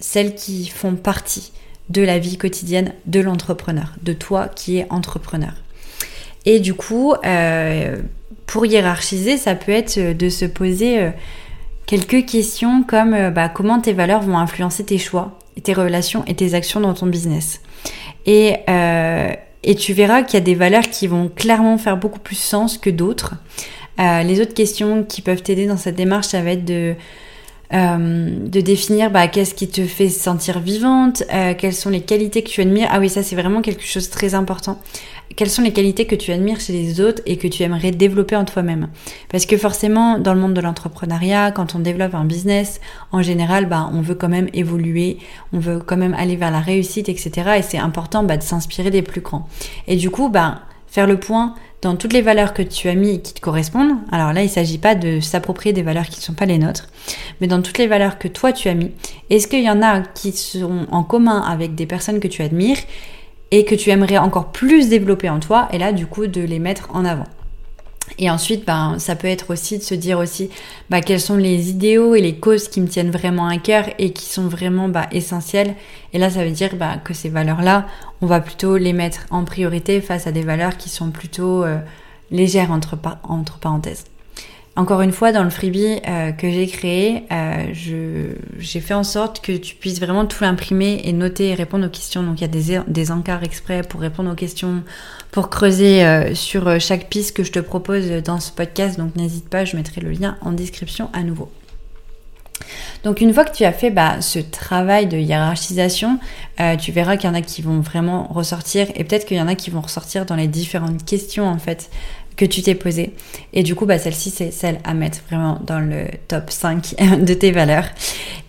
celles 0.00 0.34
qui 0.34 0.68
font 0.68 0.94
partie 0.94 1.52
de 1.90 2.02
la 2.02 2.18
vie 2.18 2.36
quotidienne 2.36 2.92
de 3.06 3.20
l'entrepreneur, 3.20 3.94
de 4.02 4.12
toi 4.12 4.48
qui 4.48 4.78
es 4.78 4.86
entrepreneur. 4.90 5.52
Et 6.44 6.60
du 6.60 6.74
coup, 6.74 7.14
euh, 7.26 7.96
pour 8.46 8.66
hiérarchiser, 8.66 9.36
ça 9.36 9.54
peut 9.54 9.72
être 9.72 10.16
de 10.16 10.28
se 10.28 10.44
poser 10.44 11.00
euh, 11.00 11.10
quelques 11.86 12.26
questions 12.26 12.82
comme 12.82 13.14
euh, 13.14 13.30
bah, 13.30 13.48
comment 13.48 13.80
tes 13.80 13.92
valeurs 13.92 14.22
vont 14.22 14.38
influencer 14.38 14.84
tes 14.84 14.98
choix, 14.98 15.38
tes 15.62 15.72
relations 15.72 16.24
et 16.26 16.34
tes 16.34 16.54
actions 16.54 16.80
dans 16.80 16.94
ton 16.94 17.06
business. 17.06 17.60
Et, 18.26 18.56
et 19.62 19.74
tu 19.74 19.94
verras 19.94 20.22
qu'il 20.22 20.34
y 20.34 20.42
a 20.42 20.44
des 20.44 20.54
valeurs 20.54 20.90
qui 20.90 21.06
vont 21.06 21.30
clairement 21.34 21.78
faire 21.78 21.96
beaucoup 21.96 22.18
plus 22.18 22.36
sens 22.36 22.76
que 22.76 22.90
d'autres. 22.90 23.36
les 23.98 24.40
autres 24.42 24.52
questions 24.52 25.02
qui 25.02 25.22
peuvent 25.22 25.42
t'aider 25.42 25.66
dans 25.66 25.78
cette 25.78 25.94
démarche, 25.94 26.26
ça 26.26 26.42
va 26.42 26.50
être 26.50 26.64
de 26.66 26.94
euh, 27.74 28.48
de 28.48 28.60
définir 28.62 29.10
bah, 29.10 29.28
qu'est-ce 29.28 29.54
qui 29.54 29.68
te 29.68 29.84
fait 29.84 30.08
sentir 30.08 30.58
vivante, 30.58 31.22
euh, 31.32 31.52
quelles 31.56 31.74
sont 31.74 31.90
les 31.90 32.00
qualités 32.00 32.42
que 32.42 32.48
tu 32.48 32.62
admires. 32.62 32.88
Ah 32.90 32.98
oui, 32.98 33.10
ça 33.10 33.22
c'est 33.22 33.36
vraiment 33.36 33.60
quelque 33.60 33.84
chose 33.84 34.08
de 34.08 34.12
très 34.12 34.34
important. 34.34 34.78
Quelles 35.36 35.50
sont 35.50 35.60
les 35.60 35.72
qualités 35.72 36.06
que 36.06 36.14
tu 36.14 36.32
admires 36.32 36.60
chez 36.60 36.72
les 36.72 37.00
autres 37.00 37.20
et 37.26 37.36
que 37.36 37.46
tu 37.46 37.62
aimerais 37.62 37.90
développer 37.90 38.36
en 38.36 38.46
toi-même? 38.46 38.88
Parce 39.28 39.44
que 39.44 39.58
forcément, 39.58 40.18
dans 40.18 40.32
le 40.32 40.40
monde 40.40 40.54
de 40.54 40.60
l'entrepreneuriat, 40.62 41.52
quand 41.52 41.74
on 41.74 41.80
développe 41.80 42.14
un 42.14 42.24
business, 42.24 42.80
en 43.12 43.20
général, 43.20 43.66
bah, 43.66 43.90
on 43.92 44.00
veut 44.00 44.14
quand 44.14 44.30
même 44.30 44.48
évoluer, 44.54 45.18
on 45.52 45.58
veut 45.58 45.80
quand 45.80 45.98
même 45.98 46.14
aller 46.14 46.36
vers 46.36 46.50
la 46.50 46.60
réussite, 46.60 47.10
etc. 47.10 47.56
Et 47.58 47.62
c'est 47.62 47.78
important 47.78 48.24
bah, 48.24 48.38
de 48.38 48.42
s'inspirer 48.42 48.90
des 48.90 49.02
plus 49.02 49.20
grands. 49.20 49.46
Et 49.86 49.96
du 49.96 50.08
coup, 50.08 50.30
bah, 50.30 50.62
faire 50.86 51.06
le 51.06 51.20
point 51.20 51.54
dans 51.82 51.96
toutes 51.96 52.12
les 52.12 52.22
valeurs 52.22 52.54
que 52.54 52.62
tu 52.62 52.88
as 52.88 52.94
mis 52.94 53.14
et 53.14 53.20
qui 53.20 53.34
te 53.34 53.40
correspondent. 53.40 53.96
Alors 54.10 54.32
là, 54.32 54.42
il 54.42 54.46
ne 54.46 54.50
s'agit 54.50 54.78
pas 54.78 54.94
de 54.94 55.20
s'approprier 55.20 55.72
des 55.72 55.82
valeurs 55.82 56.06
qui 56.06 56.18
ne 56.18 56.24
sont 56.24 56.34
pas 56.34 56.46
les 56.46 56.58
nôtres, 56.58 56.88
mais 57.40 57.46
dans 57.46 57.62
toutes 57.62 57.78
les 57.78 57.86
valeurs 57.86 58.18
que 58.18 58.28
toi 58.28 58.52
tu 58.52 58.68
as 58.68 58.74
mis, 58.74 58.90
est-ce 59.30 59.46
qu'il 59.46 59.62
y 59.62 59.70
en 59.70 59.82
a 59.82 60.00
qui 60.00 60.32
sont 60.32 60.86
en 60.90 61.04
commun 61.04 61.40
avec 61.40 61.74
des 61.74 61.86
personnes 61.86 62.20
que 62.20 62.28
tu 62.28 62.42
admires 62.42 62.78
et 63.50 63.64
que 63.64 63.74
tu 63.74 63.90
aimerais 63.90 64.18
encore 64.18 64.52
plus 64.52 64.88
développer 64.88 65.30
en 65.30 65.40
toi 65.40 65.68
et 65.72 65.78
là 65.78 65.92
du 65.92 66.06
coup 66.06 66.26
de 66.26 66.40
les 66.40 66.58
mettre 66.58 66.88
en 66.92 67.04
avant? 67.04 67.26
Et 68.18 68.30
ensuite, 68.30 68.64
ben, 68.64 68.98
ça 68.98 69.16
peut 69.16 69.28
être 69.28 69.50
aussi 69.50 69.78
de 69.78 69.82
se 69.82 69.94
dire 69.94 70.18
aussi 70.18 70.50
bah, 70.88 71.00
quels 71.00 71.20
sont 71.20 71.36
les 71.36 71.70
idéaux 71.70 72.14
et 72.14 72.20
les 72.20 72.36
causes 72.36 72.68
qui 72.68 72.80
me 72.80 72.88
tiennent 72.88 73.10
vraiment 73.10 73.46
à 73.46 73.58
cœur 73.58 73.84
et 73.98 74.12
qui 74.12 74.24
sont 74.24 74.48
vraiment 74.48 74.88
bah, 74.88 75.06
essentielles. 75.12 75.74
Et 76.12 76.18
là, 76.18 76.30
ça 76.30 76.44
veut 76.44 76.50
dire 76.50 76.76
bah, 76.76 76.96
que 77.02 77.12
ces 77.12 77.28
valeurs-là, 77.28 77.86
on 78.20 78.26
va 78.26 78.40
plutôt 78.40 78.76
les 78.76 78.92
mettre 78.92 79.26
en 79.30 79.44
priorité 79.44 80.00
face 80.00 80.26
à 80.26 80.32
des 80.32 80.42
valeurs 80.42 80.76
qui 80.76 80.88
sont 80.88 81.10
plutôt 81.10 81.64
euh, 81.64 81.78
légères 82.30 82.70
entre, 82.70 82.96
parenthèses. 82.96 84.04
Encore 84.76 85.00
une 85.02 85.10
fois, 85.10 85.32
dans 85.32 85.42
le 85.42 85.50
freebie 85.50 85.98
euh, 86.06 86.30
que 86.30 86.48
j'ai 86.50 86.68
créé, 86.68 87.24
euh, 87.32 88.34
j'ai 88.58 88.80
fait 88.80 88.94
en 88.94 89.02
sorte 89.02 89.40
que 89.40 89.56
tu 89.56 89.74
puisses 89.74 89.98
vraiment 89.98 90.24
tout 90.24 90.44
l'imprimer 90.44 91.00
et 91.04 91.12
noter 91.12 91.48
et 91.48 91.54
répondre 91.54 91.86
aux 91.86 91.90
questions. 91.90 92.22
Donc 92.22 92.40
il 92.40 92.42
y 92.42 92.76
a 92.76 92.82
des, 92.86 93.10
encarts 93.10 93.42
exprès 93.42 93.82
pour 93.82 94.00
répondre 94.00 94.30
aux 94.30 94.36
questions, 94.36 94.84
pour 95.32 95.50
creuser 95.50 96.32
sur 96.34 96.80
chaque 96.80 97.08
piste 97.08 97.36
que 97.36 97.42
je 97.42 97.50
te 97.50 97.58
propose 97.58 98.08
dans 98.22 98.38
ce 98.38 98.52
podcast. 98.52 98.98
Donc 98.98 99.16
n'hésite 99.16 99.48
pas, 99.48 99.64
je 99.64 99.76
mettrai 99.76 100.00
le 100.00 100.10
lien 100.10 100.36
en 100.42 100.52
description 100.52 101.10
à 101.12 101.24
nouveau. 101.24 101.50
Donc 103.04 103.20
une 103.20 103.32
fois 103.32 103.44
que 103.44 103.54
tu 103.54 103.64
as 103.64 103.72
fait 103.72 103.90
bah, 103.90 104.20
ce 104.20 104.38
travail 104.38 105.06
de 105.06 105.16
hiérarchisation, 105.16 106.18
tu 106.80 106.90
verras 106.92 107.16
qu'il 107.16 107.28
y 107.28 107.32
en 107.32 107.34
a 107.34 107.40
qui 107.40 107.62
vont 107.62 107.80
vraiment 107.80 108.26
ressortir 108.28 108.88
et 108.94 109.04
peut-être 109.04 109.26
qu'il 109.26 109.36
y 109.36 109.40
en 109.40 109.46
a 109.46 109.54
qui 109.54 109.70
vont 109.70 109.80
ressortir 109.80 110.26
dans 110.26 110.34
les 110.34 110.48
différentes 110.48 111.04
questions 111.04 111.46
en 111.46 111.58
fait 111.58 111.88
que 112.38 112.46
tu 112.46 112.62
t'es 112.62 112.74
posé. 112.74 113.12
Et 113.52 113.62
du 113.62 113.74
coup, 113.74 113.84
bah, 113.84 113.98
celle-ci, 113.98 114.30
c'est 114.30 114.50
celle 114.50 114.78
à 114.84 114.94
mettre 114.94 115.18
vraiment 115.28 115.58
dans 115.66 115.80
le 115.80 116.06
top 116.28 116.50
5 116.50 116.94
de 117.20 117.34
tes 117.34 117.50
valeurs. 117.50 117.86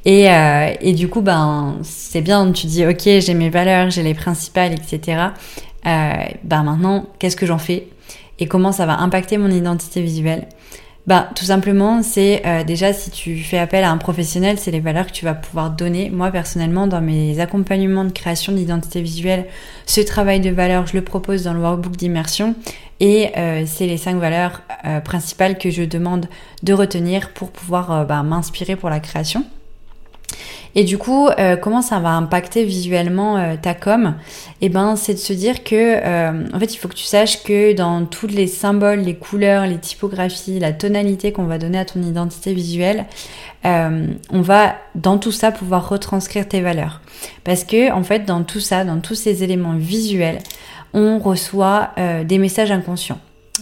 Et, 0.05 0.31
euh, 0.31 0.93
du 0.93 1.09
coup, 1.09 1.21
ben, 1.21 1.77
c'est 1.83 2.21
bien, 2.21 2.49
tu 2.53 2.67
dis, 2.67 2.85
ok, 2.85 3.01
j'ai 3.03 3.33
mes 3.33 3.49
valeurs, 3.49 3.89
j'ai 3.89 4.03
les 4.03 4.13
principales, 4.13 4.73
etc. 4.73 5.23
Euh, 5.85 6.13
ben 6.43 6.63
maintenant, 6.63 7.07
qu'est-ce 7.17 7.35
que 7.35 7.45
j'en 7.45 7.57
fais? 7.57 7.87
Et 8.37 8.47
comment 8.47 8.71
ça 8.71 8.85
va 8.85 8.99
impacter 8.99 9.37
mon 9.37 9.49
identité 9.49 10.01
visuelle? 10.01 10.47
Bah, 11.09 11.27
tout 11.33 11.45
simplement, 11.45 12.03
c'est 12.03 12.43
euh, 12.45 12.63
déjà 12.63 12.93
si 12.93 13.09
tu 13.09 13.39
fais 13.39 13.57
appel 13.57 13.83
à 13.83 13.89
un 13.89 13.97
professionnel, 13.97 14.59
c'est 14.59 14.69
les 14.69 14.79
valeurs 14.79 15.07
que 15.07 15.11
tu 15.11 15.25
vas 15.25 15.33
pouvoir 15.33 15.71
donner. 15.71 16.11
Moi, 16.11 16.29
personnellement, 16.29 16.85
dans 16.85 17.01
mes 17.01 17.39
accompagnements 17.39 18.05
de 18.05 18.11
création 18.11 18.53
d'identité 18.53 19.01
visuelle, 19.01 19.47
ce 19.87 20.01
travail 20.01 20.39
de 20.39 20.51
valeurs, 20.51 20.85
je 20.85 20.95
le 20.95 21.03
propose 21.03 21.45
dans 21.45 21.53
le 21.53 21.61
workbook 21.61 21.97
d'immersion. 21.97 22.53
Et 22.99 23.31
euh, 23.37 23.63
c'est 23.65 23.87
les 23.87 23.97
cinq 23.97 24.17
valeurs 24.17 24.61
euh, 24.85 24.99
principales 24.99 25.57
que 25.57 25.71
je 25.71 25.81
demande 25.81 26.27
de 26.61 26.73
retenir 26.73 27.31
pour 27.31 27.49
pouvoir 27.49 28.05
bah, 28.05 28.21
m'inspirer 28.21 28.75
pour 28.75 28.91
la 28.91 28.99
création. 28.99 29.43
Et 30.75 30.83
du 30.83 30.97
coup, 30.97 31.27
euh, 31.27 31.55
comment 31.55 31.81
ça 31.81 31.99
va 31.99 32.09
impacter 32.09 32.63
visuellement 32.63 33.37
euh, 33.37 33.55
ta 33.61 33.73
com? 33.73 34.15
Eh 34.61 34.69
ben, 34.69 34.95
c'est 34.95 35.13
de 35.13 35.19
se 35.19 35.33
dire 35.33 35.63
que, 35.63 35.75
euh, 35.75 36.47
en 36.53 36.59
fait, 36.59 36.73
il 36.73 36.77
faut 36.77 36.87
que 36.87 36.95
tu 36.95 37.05
saches 37.05 37.43
que 37.43 37.73
dans 37.73 38.05
tous 38.05 38.27
les 38.27 38.47
symboles, 38.47 38.99
les 38.99 39.15
couleurs, 39.15 39.65
les 39.65 39.77
typographies, 39.77 40.59
la 40.59 40.73
tonalité 40.73 41.31
qu'on 41.31 41.45
va 41.45 41.57
donner 41.57 41.79
à 41.79 41.85
ton 41.85 42.01
identité 42.01 42.53
visuelle, 42.53 43.05
on 43.63 44.41
va 44.41 44.75
dans 44.95 45.17
tout 45.17 45.33
ça 45.33 45.51
pouvoir 45.51 45.89
retranscrire 45.89 46.47
tes 46.47 46.61
valeurs. 46.61 47.01
Parce 47.43 47.65
que, 47.65 47.91
en 47.91 48.03
fait, 48.03 48.25
dans 48.25 48.43
tout 48.43 48.61
ça, 48.61 48.85
dans 48.85 48.99
tous 48.99 49.15
ces 49.15 49.43
éléments 49.43 49.75
visuels, 49.75 50.39
on 50.93 51.19
reçoit 51.19 51.89
des 52.25 52.37
messages 52.37 52.71
inconscients. 52.71 53.19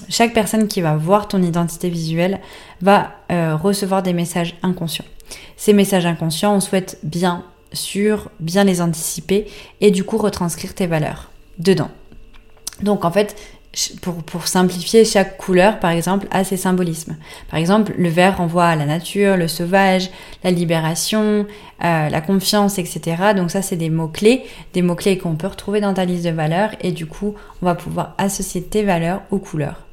Chaque 0.09 0.33
personne 0.33 0.67
qui 0.67 0.81
va 0.81 0.95
voir 0.95 1.27
ton 1.27 1.41
identité 1.41 1.89
visuelle 1.89 2.39
va 2.81 3.11
recevoir 3.29 4.03
des 4.03 4.13
messages 4.13 4.55
inconscients. 4.63 5.05
Ces 5.57 5.73
messages 5.73 6.05
inconscients, 6.05 6.55
on 6.55 6.59
souhaite 6.59 6.99
bien 7.03 7.43
sûr 7.73 8.29
bien 8.39 8.63
les 8.63 8.81
anticiper 8.81 9.47
et 9.81 9.91
du 9.91 10.03
coup 10.03 10.17
retranscrire 10.17 10.73
tes 10.73 10.87
valeurs 10.87 11.31
dedans. 11.59 11.89
Donc 12.81 13.05
en 13.05 13.11
fait, 13.11 13.35
pour, 14.01 14.23
pour, 14.23 14.47
simplifier, 14.47 15.05
chaque 15.05 15.37
couleur, 15.37 15.79
par 15.79 15.91
exemple, 15.91 16.27
a 16.31 16.43
ses 16.43 16.57
symbolismes. 16.57 17.15
Par 17.49 17.59
exemple, 17.59 17.93
le 17.97 18.09
vert 18.09 18.37
renvoie 18.37 18.65
à 18.65 18.75
la 18.75 18.85
nature, 18.85 19.37
le 19.37 19.47
sauvage, 19.47 20.09
la 20.43 20.49
libération, 20.49 21.45
euh, 21.83 22.09
la 22.09 22.21
confiance, 22.21 22.79
etc. 22.79 23.33
Donc 23.35 23.51
ça, 23.51 23.61
c'est 23.61 23.75
des 23.75 23.91
mots-clés, 23.91 24.43
des 24.73 24.81
mots-clés 24.81 25.19
qu'on 25.19 25.35
peut 25.35 25.47
retrouver 25.47 25.79
dans 25.79 25.93
ta 25.93 26.05
liste 26.05 26.25
de 26.25 26.31
valeurs, 26.31 26.71
et 26.81 26.91
du 26.91 27.05
coup, 27.05 27.35
on 27.61 27.65
va 27.65 27.75
pouvoir 27.75 28.15
associer 28.17 28.63
tes 28.63 28.83
valeurs 28.83 29.21
aux 29.29 29.39
couleurs. 29.39 29.86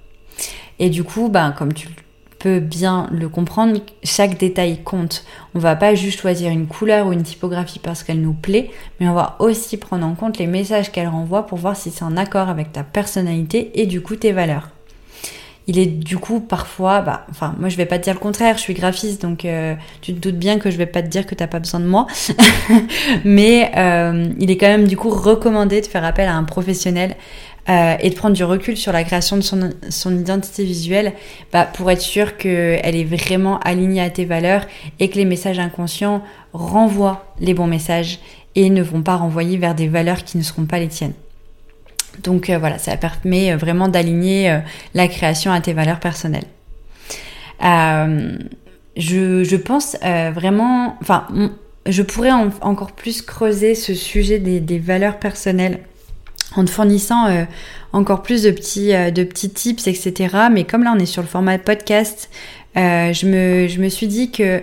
Et 0.78 0.90
du 0.90 1.04
coup, 1.04 1.28
ben, 1.28 1.52
comme 1.52 1.72
tu 1.72 1.88
bien 2.48 3.08
le 3.10 3.28
comprendre, 3.28 3.80
chaque 4.02 4.38
détail 4.38 4.82
compte. 4.82 5.24
On 5.54 5.58
va 5.58 5.76
pas 5.76 5.94
juste 5.94 6.20
choisir 6.20 6.50
une 6.50 6.66
couleur 6.66 7.06
ou 7.06 7.12
une 7.12 7.22
typographie 7.22 7.78
parce 7.78 8.02
qu'elle 8.02 8.20
nous 8.20 8.34
plaît, 8.34 8.70
mais 9.00 9.08
on 9.08 9.14
va 9.14 9.36
aussi 9.38 9.76
prendre 9.76 10.06
en 10.06 10.14
compte 10.14 10.38
les 10.38 10.46
messages 10.46 10.92
qu'elle 10.92 11.08
renvoie 11.08 11.46
pour 11.46 11.58
voir 11.58 11.76
si 11.76 11.90
c'est 11.90 12.04
en 12.04 12.16
accord 12.16 12.48
avec 12.48 12.72
ta 12.72 12.82
personnalité 12.82 13.70
et 13.80 13.86
du 13.86 14.00
coup 14.00 14.16
tes 14.16 14.32
valeurs. 14.32 14.70
Il 15.66 15.78
est 15.78 15.86
du 15.86 16.18
coup 16.18 16.40
parfois, 16.40 17.00
bah, 17.00 17.24
enfin 17.30 17.54
moi 17.58 17.70
je 17.70 17.78
vais 17.78 17.86
pas 17.86 17.98
te 17.98 18.04
dire 18.04 18.12
le 18.12 18.20
contraire, 18.20 18.58
je 18.58 18.62
suis 18.62 18.74
graphiste 18.74 19.22
donc 19.22 19.46
euh, 19.46 19.74
tu 20.02 20.12
te 20.12 20.18
doutes 20.18 20.38
bien 20.38 20.58
que 20.58 20.70
je 20.70 20.76
vais 20.76 20.84
pas 20.84 21.00
te 21.00 21.08
dire 21.08 21.24
que 21.24 21.34
t'as 21.34 21.46
pas 21.46 21.58
besoin 21.58 21.80
de 21.80 21.86
moi, 21.86 22.06
mais 23.24 23.72
euh, 23.74 24.28
il 24.38 24.50
est 24.50 24.58
quand 24.58 24.66
même 24.66 24.86
du 24.86 24.98
coup 24.98 25.08
recommandé 25.08 25.80
de 25.80 25.86
faire 25.86 26.04
appel 26.04 26.28
à 26.28 26.34
un 26.34 26.44
professionnel 26.44 27.16
euh, 27.70 27.96
et 28.00 28.10
de 28.10 28.14
prendre 28.14 28.36
du 28.36 28.44
recul 28.44 28.76
sur 28.76 28.92
la 28.92 29.04
création 29.04 29.38
de 29.38 29.42
son, 29.42 30.18
identité 30.18 30.64
visuelle 30.64 31.14
bah, 31.50 31.64
pour 31.64 31.90
être 31.90 32.02
sûr 32.02 32.36
qu'elle 32.36 32.94
est 32.94 33.04
vraiment 33.04 33.58
alignée 33.60 34.02
à 34.02 34.10
tes 34.10 34.26
valeurs 34.26 34.66
et 35.00 35.08
que 35.08 35.16
les 35.16 35.24
messages 35.24 35.58
inconscients 35.58 36.22
renvoient 36.52 37.24
les 37.40 37.54
bons 37.54 37.66
messages 37.66 38.18
et 38.54 38.68
ne 38.68 38.82
vont 38.82 39.00
pas 39.00 39.16
renvoyer 39.16 39.56
vers 39.56 39.74
des 39.74 39.88
valeurs 39.88 40.24
qui 40.24 40.36
ne 40.36 40.42
seront 40.42 40.66
pas 40.66 40.78
les 40.78 40.88
tiennes. 40.88 41.14
Donc 42.22 42.50
euh, 42.50 42.58
voilà, 42.58 42.76
ça 42.76 42.98
permet 42.98 43.52
euh, 43.52 43.56
vraiment 43.56 43.88
d'aligner 43.88 44.60
la 44.92 45.08
création 45.08 45.50
à 45.50 45.62
tes 45.62 45.72
valeurs 45.72 46.00
personnelles. 46.00 46.44
Je, 48.96 49.56
pense 49.56 49.96
vraiment, 50.02 50.98
enfin, 51.00 51.26
je 51.86 52.02
pourrais 52.02 52.30
encore 52.30 52.92
plus 52.92 53.22
creuser 53.22 53.74
ce 53.74 53.94
sujet 53.94 54.38
des 54.38 54.78
valeurs 54.78 55.18
personnelles 55.18 55.80
en 56.56 56.64
te 56.64 56.70
fournissant 56.70 57.26
euh, 57.26 57.44
encore 57.92 58.22
plus 58.22 58.42
de 58.42 58.50
petits, 58.50 58.94
euh, 58.94 59.10
de 59.10 59.24
petits 59.24 59.50
tips, 59.50 59.86
etc. 59.86 60.36
Mais 60.50 60.64
comme 60.64 60.84
là 60.84 60.92
on 60.94 60.98
est 60.98 61.06
sur 61.06 61.22
le 61.22 61.28
format 61.28 61.58
podcast, 61.58 62.30
euh, 62.76 63.12
je, 63.12 63.26
me, 63.26 63.68
je 63.68 63.80
me 63.80 63.88
suis 63.88 64.06
dit 64.06 64.30
que 64.30 64.62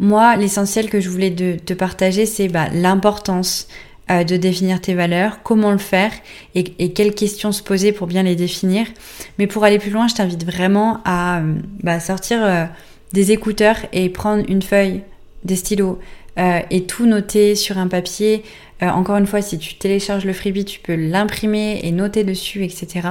moi, 0.00 0.36
l'essentiel 0.36 0.90
que 0.90 1.00
je 1.00 1.08
voulais 1.08 1.30
te 1.30 1.72
partager, 1.72 2.26
c'est 2.26 2.48
bah, 2.48 2.68
l'importance 2.72 3.68
de 4.08 4.36
définir 4.36 4.82
tes 4.82 4.92
valeurs, 4.92 5.42
comment 5.44 5.70
le 5.70 5.78
faire 5.78 6.10
et, 6.54 6.64
quelles 6.92 7.14
questions 7.14 7.52
se 7.52 7.62
poser 7.62 7.92
pour 7.92 8.06
bien 8.08 8.24
les 8.24 8.34
définir. 8.34 8.86
Mais 9.38 9.46
pour 9.46 9.64
aller 9.64 9.78
plus 9.78 9.90
loin, 9.90 10.08
je 10.08 10.14
t'invite 10.14 10.44
vraiment 10.44 11.00
à 11.04 11.40
bah, 11.82 12.00
sortir 12.00 12.68
des 13.12 13.30
écouteurs 13.30 13.76
et 13.92 14.08
prendre 14.08 14.44
une 14.48 14.62
feuille, 14.62 15.02
des 15.44 15.56
stylos 15.56 16.00
et 16.36 16.84
tout 16.84 17.06
noter 17.06 17.54
sur 17.54 17.78
un 17.78 17.88
papier. 17.88 18.42
Euh, 18.82 18.88
encore 18.88 19.16
une 19.16 19.26
fois, 19.26 19.40
si 19.40 19.58
tu 19.58 19.74
télécharges 19.74 20.24
le 20.24 20.32
freebie, 20.32 20.64
tu 20.64 20.80
peux 20.80 20.94
l'imprimer 20.94 21.80
et 21.84 21.92
noter 21.92 22.24
dessus, 22.24 22.64
etc. 22.64 23.08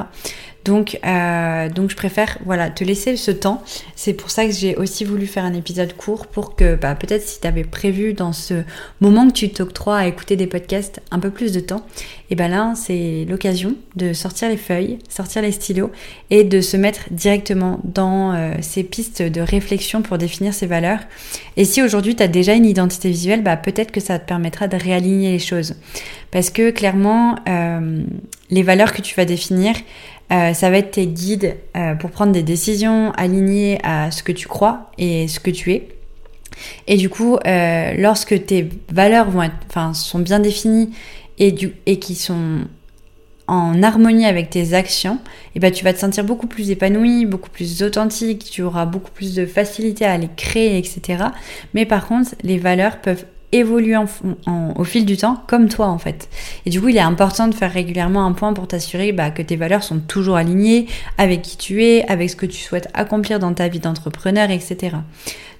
Donc, 0.65 0.99
euh, 1.05 1.69
donc 1.69 1.89
je 1.89 1.95
préfère 1.95 2.37
voilà, 2.45 2.69
te 2.69 2.83
laisser 2.83 3.17
ce 3.17 3.31
temps. 3.31 3.61
C'est 3.95 4.13
pour 4.13 4.31
ça 4.31 4.45
que 4.45 4.51
j'ai 4.51 4.75
aussi 4.75 5.03
voulu 5.03 5.27
faire 5.27 5.43
un 5.43 5.53
épisode 5.53 5.93
court 5.93 6.27
pour 6.27 6.55
que 6.55 6.75
bah, 6.75 6.95
peut-être 6.95 7.23
si 7.23 7.41
tu 7.41 7.47
avais 7.47 7.63
prévu 7.63 8.13
dans 8.13 8.31
ce 8.31 8.63
moment 9.01 9.27
que 9.27 9.33
tu 9.33 9.49
t'octroies 9.49 9.97
à 9.97 10.07
écouter 10.07 10.35
des 10.35 10.47
podcasts 10.47 11.01
un 11.11 11.19
peu 11.19 11.31
plus 11.31 11.51
de 11.51 11.59
temps, 11.59 11.85
et 12.29 12.35
ben 12.35 12.49
là 12.49 12.73
c'est 12.75 13.25
l'occasion 13.29 13.75
de 13.95 14.13
sortir 14.13 14.49
les 14.49 14.57
feuilles, 14.57 14.99
sortir 15.09 15.41
les 15.41 15.51
stylos 15.51 15.91
et 16.29 16.43
de 16.43 16.61
se 16.61 16.77
mettre 16.77 17.01
directement 17.11 17.79
dans 17.83 18.33
euh, 18.33 18.53
ces 18.61 18.83
pistes 18.83 19.21
de 19.21 19.41
réflexion 19.41 20.01
pour 20.01 20.17
définir 20.17 20.53
ces 20.53 20.65
valeurs. 20.65 20.99
Et 21.57 21.65
si 21.65 21.81
aujourd'hui 21.81 22.15
tu 22.15 22.23
as 22.23 22.27
déjà 22.27 22.53
une 22.53 22.65
identité 22.65 23.09
visuelle, 23.09 23.43
bah, 23.43 23.57
peut-être 23.57 23.91
que 23.91 23.99
ça 23.99 24.17
te 24.17 24.27
permettra 24.27 24.67
de 24.67 24.77
réaligner 24.77 25.31
les 25.31 25.39
choses. 25.39 25.75
Parce 26.31 26.49
que 26.49 26.71
clairement, 26.71 27.35
euh, 27.47 28.01
les 28.49 28.63
valeurs 28.63 28.93
que 28.93 29.01
tu 29.01 29.13
vas 29.15 29.25
définir, 29.25 29.75
euh, 30.33 30.53
ça 30.53 30.69
va 30.69 30.77
être 30.77 30.91
tes 30.91 31.05
guides 31.05 31.57
euh, 31.77 31.93
pour 31.95 32.09
prendre 32.09 32.31
des 32.31 32.43
décisions 32.43 33.11
alignées 33.11 33.79
à 33.83 34.09
ce 34.09 34.23
que 34.23 34.31
tu 34.31 34.47
crois 34.47 34.91
et 34.97 35.27
ce 35.27 35.39
que 35.39 35.51
tu 35.51 35.71
es. 35.73 35.89
Et 36.87 36.97
du 36.97 37.09
coup, 37.09 37.37
euh, 37.45 37.93
lorsque 37.97 38.45
tes 38.45 38.69
valeurs 38.91 39.29
vont 39.29 39.47
enfin, 39.67 39.93
sont 39.93 40.19
bien 40.19 40.39
définies 40.39 40.91
et, 41.37 41.51
du, 41.51 41.73
et 41.85 41.99
qui 41.99 42.15
sont 42.15 42.61
en 43.47 43.83
harmonie 43.83 44.25
avec 44.25 44.49
tes 44.49 44.73
actions, 44.73 45.19
et 45.53 45.59
ben 45.59 45.71
tu 45.71 45.83
vas 45.83 45.93
te 45.93 45.99
sentir 45.99 46.23
beaucoup 46.23 46.47
plus 46.47 46.71
épanoui, 46.71 47.25
beaucoup 47.25 47.49
plus 47.49 47.83
authentique, 47.83 48.45
tu 48.49 48.61
auras 48.61 48.85
beaucoup 48.85 49.11
plus 49.11 49.35
de 49.35 49.45
facilité 49.45 50.05
à 50.05 50.17
les 50.17 50.29
créer, 50.35 50.77
etc. 50.77 51.25
Mais 51.73 51.85
par 51.85 52.07
contre, 52.07 52.35
les 52.41 52.57
valeurs 52.57 53.01
peuvent 53.01 53.25
évolue 53.53 53.95
au 54.75 54.83
fil 54.83 55.05
du 55.05 55.15
temps, 55.17 55.43
comme 55.47 55.69
toi 55.69 55.87
en 55.87 55.97
fait. 55.97 56.27
Et 56.65 56.69
du 56.69 56.81
coup, 56.81 56.89
il 56.89 56.97
est 56.97 57.01
important 57.01 57.47
de 57.47 57.53
faire 57.53 57.71
régulièrement 57.71 58.25
un 58.25 58.33
point 58.33 58.53
pour 58.53 58.67
t'assurer 58.67 59.11
bah, 59.11 59.31
que 59.31 59.41
tes 59.41 59.55
valeurs 59.55 59.83
sont 59.83 59.99
toujours 59.99 60.35
alignées 60.35 60.87
avec 61.17 61.41
qui 61.41 61.57
tu 61.57 61.83
es, 61.83 62.05
avec 62.07 62.29
ce 62.29 62.35
que 62.35 62.45
tu 62.45 62.61
souhaites 62.61 62.89
accomplir 62.93 63.39
dans 63.39 63.53
ta 63.53 63.67
vie 63.67 63.79
d'entrepreneur, 63.79 64.49
etc. 64.49 64.97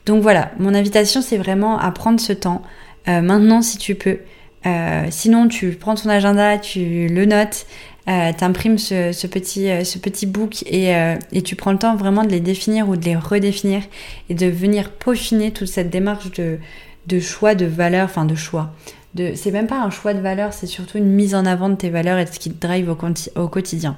Donc 0.06 0.22
voilà, 0.22 0.52
mon 0.60 0.74
invitation, 0.74 1.22
c'est 1.22 1.38
vraiment 1.38 1.80
à 1.80 1.92
prendre 1.92 2.20
ce 2.20 2.34
temps, 2.34 2.62
euh, 3.08 3.22
maintenant 3.22 3.62
si 3.62 3.78
tu 3.78 3.96
peux. 3.96 4.20
Euh, 4.66 5.06
sinon, 5.10 5.48
tu 5.48 5.72
prends 5.72 5.96
ton 5.96 6.10
agenda, 6.10 6.58
tu 6.58 7.08
le 7.08 7.26
notes, 7.26 7.66
euh, 8.10 8.32
t'imprimes 8.36 8.78
ce, 8.78 9.28
petit, 9.28 9.68
ce 9.86 10.26
book 10.26 10.64
et, 10.64 10.94
et, 11.32 11.42
tu 11.42 11.56
prends 11.56 11.72
le 11.72 11.78
temps 11.78 11.96
vraiment 11.96 12.24
de 12.24 12.30
les 12.30 12.40
définir 12.40 12.90
ou 12.90 12.98
de 12.98 13.06
les 13.06 13.16
redéfinir 13.16 13.82
et 14.30 14.34
de 14.34 14.48
venir 14.48 14.92
peaufiner 14.92 15.52
toute 15.52 15.68
cette 15.68 15.90
démarche 15.90 16.32
de, 16.32 16.60
de 17.08 17.20
choix 17.20 17.56
de 17.56 17.66
valeurs, 17.66 18.06
enfin 18.06 18.26
de 18.26 18.36
choix. 18.36 18.72
De, 19.16 19.34
c'est 19.36 19.52
même 19.52 19.68
pas 19.68 19.80
un 19.80 19.90
choix 19.90 20.14
de 20.14 20.20
valeurs, 20.20 20.54
c'est 20.54 20.68
surtout 20.68 20.98
une 20.98 21.10
mise 21.10 21.36
en 21.36 21.46
avant 21.46 21.70
de 21.70 21.76
tes 21.76 21.90
valeurs 21.90 22.18
et 22.18 22.26
de 22.26 22.30
ce 22.30 22.40
qui 22.40 22.52
te 22.52 22.60
drive 22.66 22.90
au, 22.90 22.98
au 23.40 23.48
quotidien. 23.48 23.98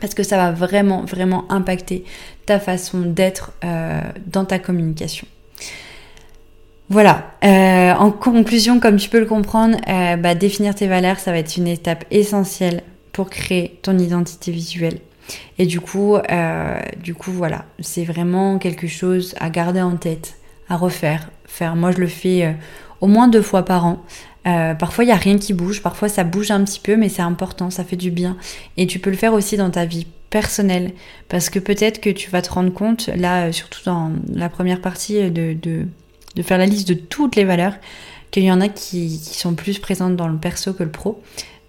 Parce 0.00 0.14
que 0.14 0.22
ça 0.22 0.36
va 0.36 0.50
vraiment, 0.50 1.04
vraiment 1.04 1.44
impacter 1.50 2.04
ta 2.46 2.58
façon 2.58 3.00
d'être 3.00 3.52
euh, 3.64 4.00
dans 4.26 4.44
ta 4.44 4.58
communication. 4.58 5.26
Voilà, 6.90 7.30
euh, 7.44 7.92
en 7.94 8.10
conclusion, 8.10 8.78
comme 8.78 8.96
tu 8.96 9.08
peux 9.08 9.20
le 9.20 9.26
comprendre, 9.26 9.78
euh, 9.88 10.16
bah, 10.16 10.34
définir 10.34 10.74
tes 10.74 10.86
valeurs, 10.86 11.18
ça 11.18 11.32
va 11.32 11.38
être 11.38 11.56
une 11.56 11.66
étape 11.66 12.04
essentielle 12.10 12.82
pour 13.12 13.30
créer 13.30 13.78
ton 13.82 13.98
identité 13.98 14.52
visuelle. 14.52 14.98
Et 15.58 15.64
du 15.64 15.80
coup, 15.80 16.18
du 17.02 17.14
coup, 17.14 17.30
voilà, 17.30 17.64
c'est 17.80 18.04
vraiment 18.04 18.58
quelque 18.58 18.86
chose 18.86 19.34
à 19.40 19.48
garder 19.48 19.80
en 19.80 19.96
tête, 19.96 20.36
à 20.68 20.76
refaire 20.76 21.28
faire. 21.54 21.76
Moi, 21.76 21.92
je 21.92 21.98
le 21.98 22.06
fais 22.06 22.44
euh, 22.44 22.52
au 23.00 23.06
moins 23.06 23.28
deux 23.28 23.42
fois 23.42 23.64
par 23.64 23.86
an. 23.86 24.04
Euh, 24.46 24.74
parfois, 24.74 25.04
il 25.04 25.06
n'y 25.06 25.12
a 25.12 25.16
rien 25.16 25.38
qui 25.38 25.54
bouge, 25.54 25.82
parfois 25.82 26.08
ça 26.08 26.24
bouge 26.24 26.50
un 26.50 26.62
petit 26.64 26.80
peu, 26.80 26.96
mais 26.96 27.08
c'est 27.08 27.22
important, 27.22 27.70
ça 27.70 27.84
fait 27.84 27.96
du 27.96 28.10
bien. 28.10 28.36
Et 28.76 28.86
tu 28.86 28.98
peux 28.98 29.10
le 29.10 29.16
faire 29.16 29.32
aussi 29.32 29.56
dans 29.56 29.70
ta 29.70 29.86
vie 29.86 30.06
personnelle, 30.28 30.92
parce 31.28 31.48
que 31.48 31.58
peut-être 31.58 32.00
que 32.00 32.10
tu 32.10 32.30
vas 32.30 32.42
te 32.42 32.52
rendre 32.52 32.72
compte, 32.72 33.08
là, 33.16 33.46
euh, 33.46 33.52
surtout 33.52 33.80
dans 33.86 34.12
la 34.32 34.48
première 34.48 34.80
partie, 34.80 35.30
de, 35.30 35.54
de, 35.54 36.42
faire 36.42 36.58
la 36.58 36.66
liste 36.66 36.88
de 36.88 36.94
toutes 36.94 37.36
les 37.36 37.44
valeurs, 37.44 37.74
qu'il 38.30 38.42
y 38.42 38.50
en 38.50 38.60
a 38.60 38.68
qui, 38.68 39.18
sont 39.18 39.54
plus 39.54 39.78
présentes 39.78 40.16
dans 40.16 40.28
le 40.28 40.36
perso 40.36 40.74
que 40.74 40.82
le 40.82 40.90
pro. 40.90 41.22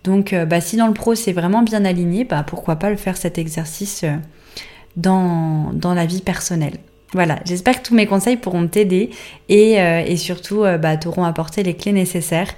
Donc, 0.03 0.35
bah, 0.47 0.61
si 0.61 0.77
dans 0.77 0.87
le 0.87 0.93
pro 0.93 1.15
c'est 1.15 1.31
vraiment 1.31 1.61
bien 1.61 1.85
aligné, 1.85 2.25
bah, 2.25 2.43
pourquoi 2.45 2.75
pas 2.77 2.89
le 2.89 2.95
faire 2.95 3.17
cet 3.17 3.37
exercice 3.37 4.03
dans, 4.95 5.71
dans 5.73 5.93
la 5.93 6.07
vie 6.07 6.21
personnelle. 6.21 6.79
Voilà, 7.13 7.39
j'espère 7.45 7.81
que 7.81 7.87
tous 7.87 7.95
mes 7.95 8.07
conseils 8.07 8.37
pourront 8.37 8.67
t'aider 8.67 9.09
et, 9.47 9.79
euh, 9.79 10.15
surtout 10.15 10.63
euh, 10.63 10.77
bah, 10.77 10.97
t'auront 10.97 11.23
apporté 11.23 11.63
les 11.63 11.75
clés 11.75 11.93
nécessaires. 11.93 12.53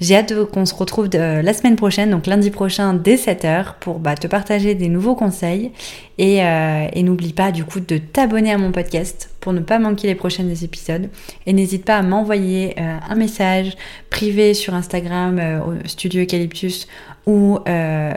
J'ai 0.00 0.16
hâte 0.16 0.34
qu'on 0.46 0.66
se 0.66 0.74
retrouve 0.74 1.08
euh, 1.14 1.42
la 1.42 1.52
semaine 1.52 1.76
prochaine, 1.76 2.10
donc 2.10 2.26
lundi 2.26 2.50
prochain 2.50 2.94
dès 2.94 3.16
7h, 3.16 3.74
pour 3.80 3.98
bah, 3.98 4.14
te 4.14 4.26
partager 4.26 4.74
des 4.74 4.88
nouveaux 4.88 5.14
conseils. 5.14 5.72
Et, 6.16 6.36
et 6.36 7.02
n'oublie 7.02 7.32
pas 7.32 7.50
du 7.50 7.64
coup 7.64 7.80
de 7.80 7.98
t'abonner 7.98 8.52
à 8.52 8.56
mon 8.56 8.70
podcast 8.70 9.30
pour 9.40 9.52
ne 9.52 9.58
pas 9.58 9.80
manquer 9.80 10.06
les 10.06 10.14
prochains 10.14 10.48
épisodes. 10.48 11.08
Et 11.44 11.52
n'hésite 11.52 11.84
pas 11.84 11.96
à 11.96 12.02
m'envoyer 12.02 12.76
un 12.78 13.16
message 13.16 13.72
privé 14.10 14.54
sur 14.54 14.74
Instagram 14.74 15.40
au 15.66 15.88
Studio 15.88 16.22
Eucalyptus 16.22 16.86
ou, 17.26 17.58
euh, 17.68 18.12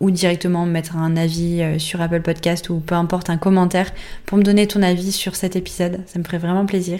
ou 0.00 0.10
directement 0.10 0.66
mettre 0.66 0.96
un 0.96 1.16
avis 1.16 1.62
euh, 1.62 1.78
sur 1.78 2.00
Apple 2.00 2.20
Podcast 2.20 2.68
ou 2.68 2.80
peu 2.80 2.94
importe 2.94 3.30
un 3.30 3.38
commentaire 3.38 3.90
pour 4.26 4.38
me 4.38 4.42
donner 4.42 4.66
ton 4.66 4.82
avis 4.82 5.12
sur 5.12 5.36
cet 5.36 5.56
épisode. 5.56 6.00
Ça 6.06 6.18
me 6.18 6.24
ferait 6.24 6.38
vraiment 6.38 6.66
plaisir. 6.66 6.98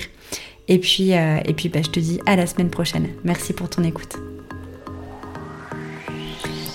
Et 0.69 0.79
puis, 0.79 1.15
euh, 1.15 1.39
bah, 1.73 1.81
je 1.83 1.91
te 1.91 2.01
dis 2.01 2.21
à 2.27 2.37
la 2.37 2.47
semaine 2.47 2.71
prochaine. 2.71 3.09
Merci 3.25 3.53
pour 3.53 3.69
ton 3.69 3.83
écoute. 3.85 4.17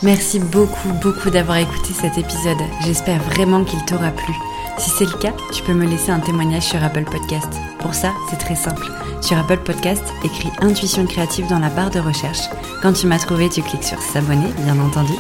Merci 0.04 0.40
beaucoup, 0.40 0.94
beaucoup 1.02 1.32
d'avoir 1.32 1.58
écouté 1.58 1.92
cet 1.94 2.18
épisode. 2.18 2.58
J'espère 2.86 3.22
vraiment 3.24 3.64
qu'il 3.64 3.84
t'aura 3.86 4.12
plu. 4.12 4.34
Si 4.78 4.92
c'est 4.92 5.06
le 5.06 5.18
cas, 5.20 5.34
tu 5.54 5.64
peux 5.64 5.74
me 5.74 5.88
laisser 5.88 6.12
un 6.12 6.20
témoignage 6.20 6.64
sur 6.64 6.84
Apple 6.84 7.06
Podcast. 7.06 7.52
Pour 7.80 7.96
ça, 7.96 8.14
c'est 8.30 8.38
très 8.38 8.56
simple 8.56 8.86
Sur 9.22 9.38
Apple 9.38 9.58
Podcast, 9.58 10.04
écris 10.24 10.50
Intuition 10.62 11.06
créative 11.06 11.48
dans 11.50 11.60
la 11.60 11.70
barre 11.70 11.90
de 11.90 12.00
recherche. 12.00 12.50
Quand 12.82 12.94
tu 12.94 13.08
m'as 13.08 13.20
trouvé, 13.20 13.50
tu 13.50 13.62
cliques 13.62 13.84
sur 13.84 14.02
s'abonner, 14.02 14.48
bien 14.64 14.80
entendu. 14.80 15.14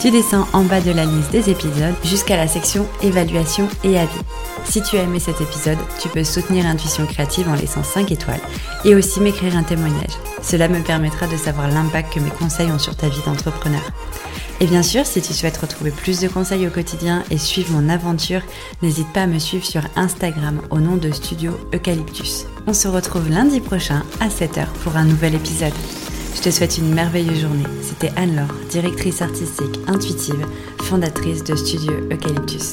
Tu 0.00 0.10
descends 0.10 0.46
en 0.52 0.62
bas 0.62 0.80
de 0.80 0.92
la 0.92 1.04
liste 1.04 1.32
des 1.32 1.50
épisodes 1.50 1.94
jusqu'à 2.04 2.36
la 2.36 2.46
section 2.46 2.86
évaluation 3.02 3.68
et 3.84 3.98
avis. 3.98 4.20
Si 4.64 4.82
tu 4.82 4.96
as 4.96 5.02
aimé 5.02 5.18
cet 5.18 5.40
épisode, 5.40 5.78
tu 6.00 6.08
peux 6.08 6.24
soutenir 6.24 6.66
Intuition 6.66 7.06
créative 7.06 7.48
en 7.48 7.54
laissant 7.54 7.82
5 7.82 8.12
étoiles 8.12 8.40
et 8.84 8.94
aussi 8.94 9.20
m'écrire 9.20 9.56
un 9.56 9.62
témoignage. 9.62 10.18
Cela 10.42 10.68
me 10.68 10.80
permettra 10.80 11.26
de 11.26 11.36
savoir 11.36 11.68
l'impact 11.68 12.14
que 12.14 12.20
mes 12.20 12.30
conseils 12.30 12.70
ont 12.70 12.78
sur 12.78 12.96
ta 12.96 13.08
vie 13.08 13.22
d'entrepreneur. 13.24 13.82
Et 14.60 14.66
bien 14.66 14.82
sûr, 14.82 15.06
si 15.06 15.22
tu 15.22 15.32
souhaites 15.32 15.56
retrouver 15.56 15.90
plus 15.90 16.20
de 16.20 16.28
conseils 16.28 16.66
au 16.66 16.70
quotidien 16.70 17.22
et 17.30 17.38
suivre 17.38 17.72
mon 17.72 17.88
aventure, 17.88 18.42
n'hésite 18.82 19.12
pas 19.12 19.22
à 19.22 19.26
me 19.26 19.38
suivre 19.38 19.64
sur 19.64 19.82
Instagram 19.96 20.60
au 20.70 20.78
nom 20.80 20.96
de 20.96 21.10
Studio 21.12 21.58
Eucalyptus. 21.72 22.44
On 22.68 22.74
se 22.74 22.86
retrouve 22.86 23.30
lundi 23.30 23.60
prochain 23.60 24.02
à 24.20 24.28
7h 24.28 24.66
pour 24.82 24.94
un 24.96 25.06
nouvel 25.06 25.34
épisode. 25.34 25.72
Je 26.36 26.42
te 26.42 26.50
souhaite 26.50 26.76
une 26.76 26.92
merveilleuse 26.92 27.40
journée. 27.40 27.64
C'était 27.80 28.12
Anne-Laure, 28.14 28.54
directrice 28.68 29.22
artistique 29.22 29.80
intuitive, 29.86 30.46
fondatrice 30.82 31.42
de 31.44 31.56
Studio 31.56 31.94
Eucalyptus. 32.12 32.72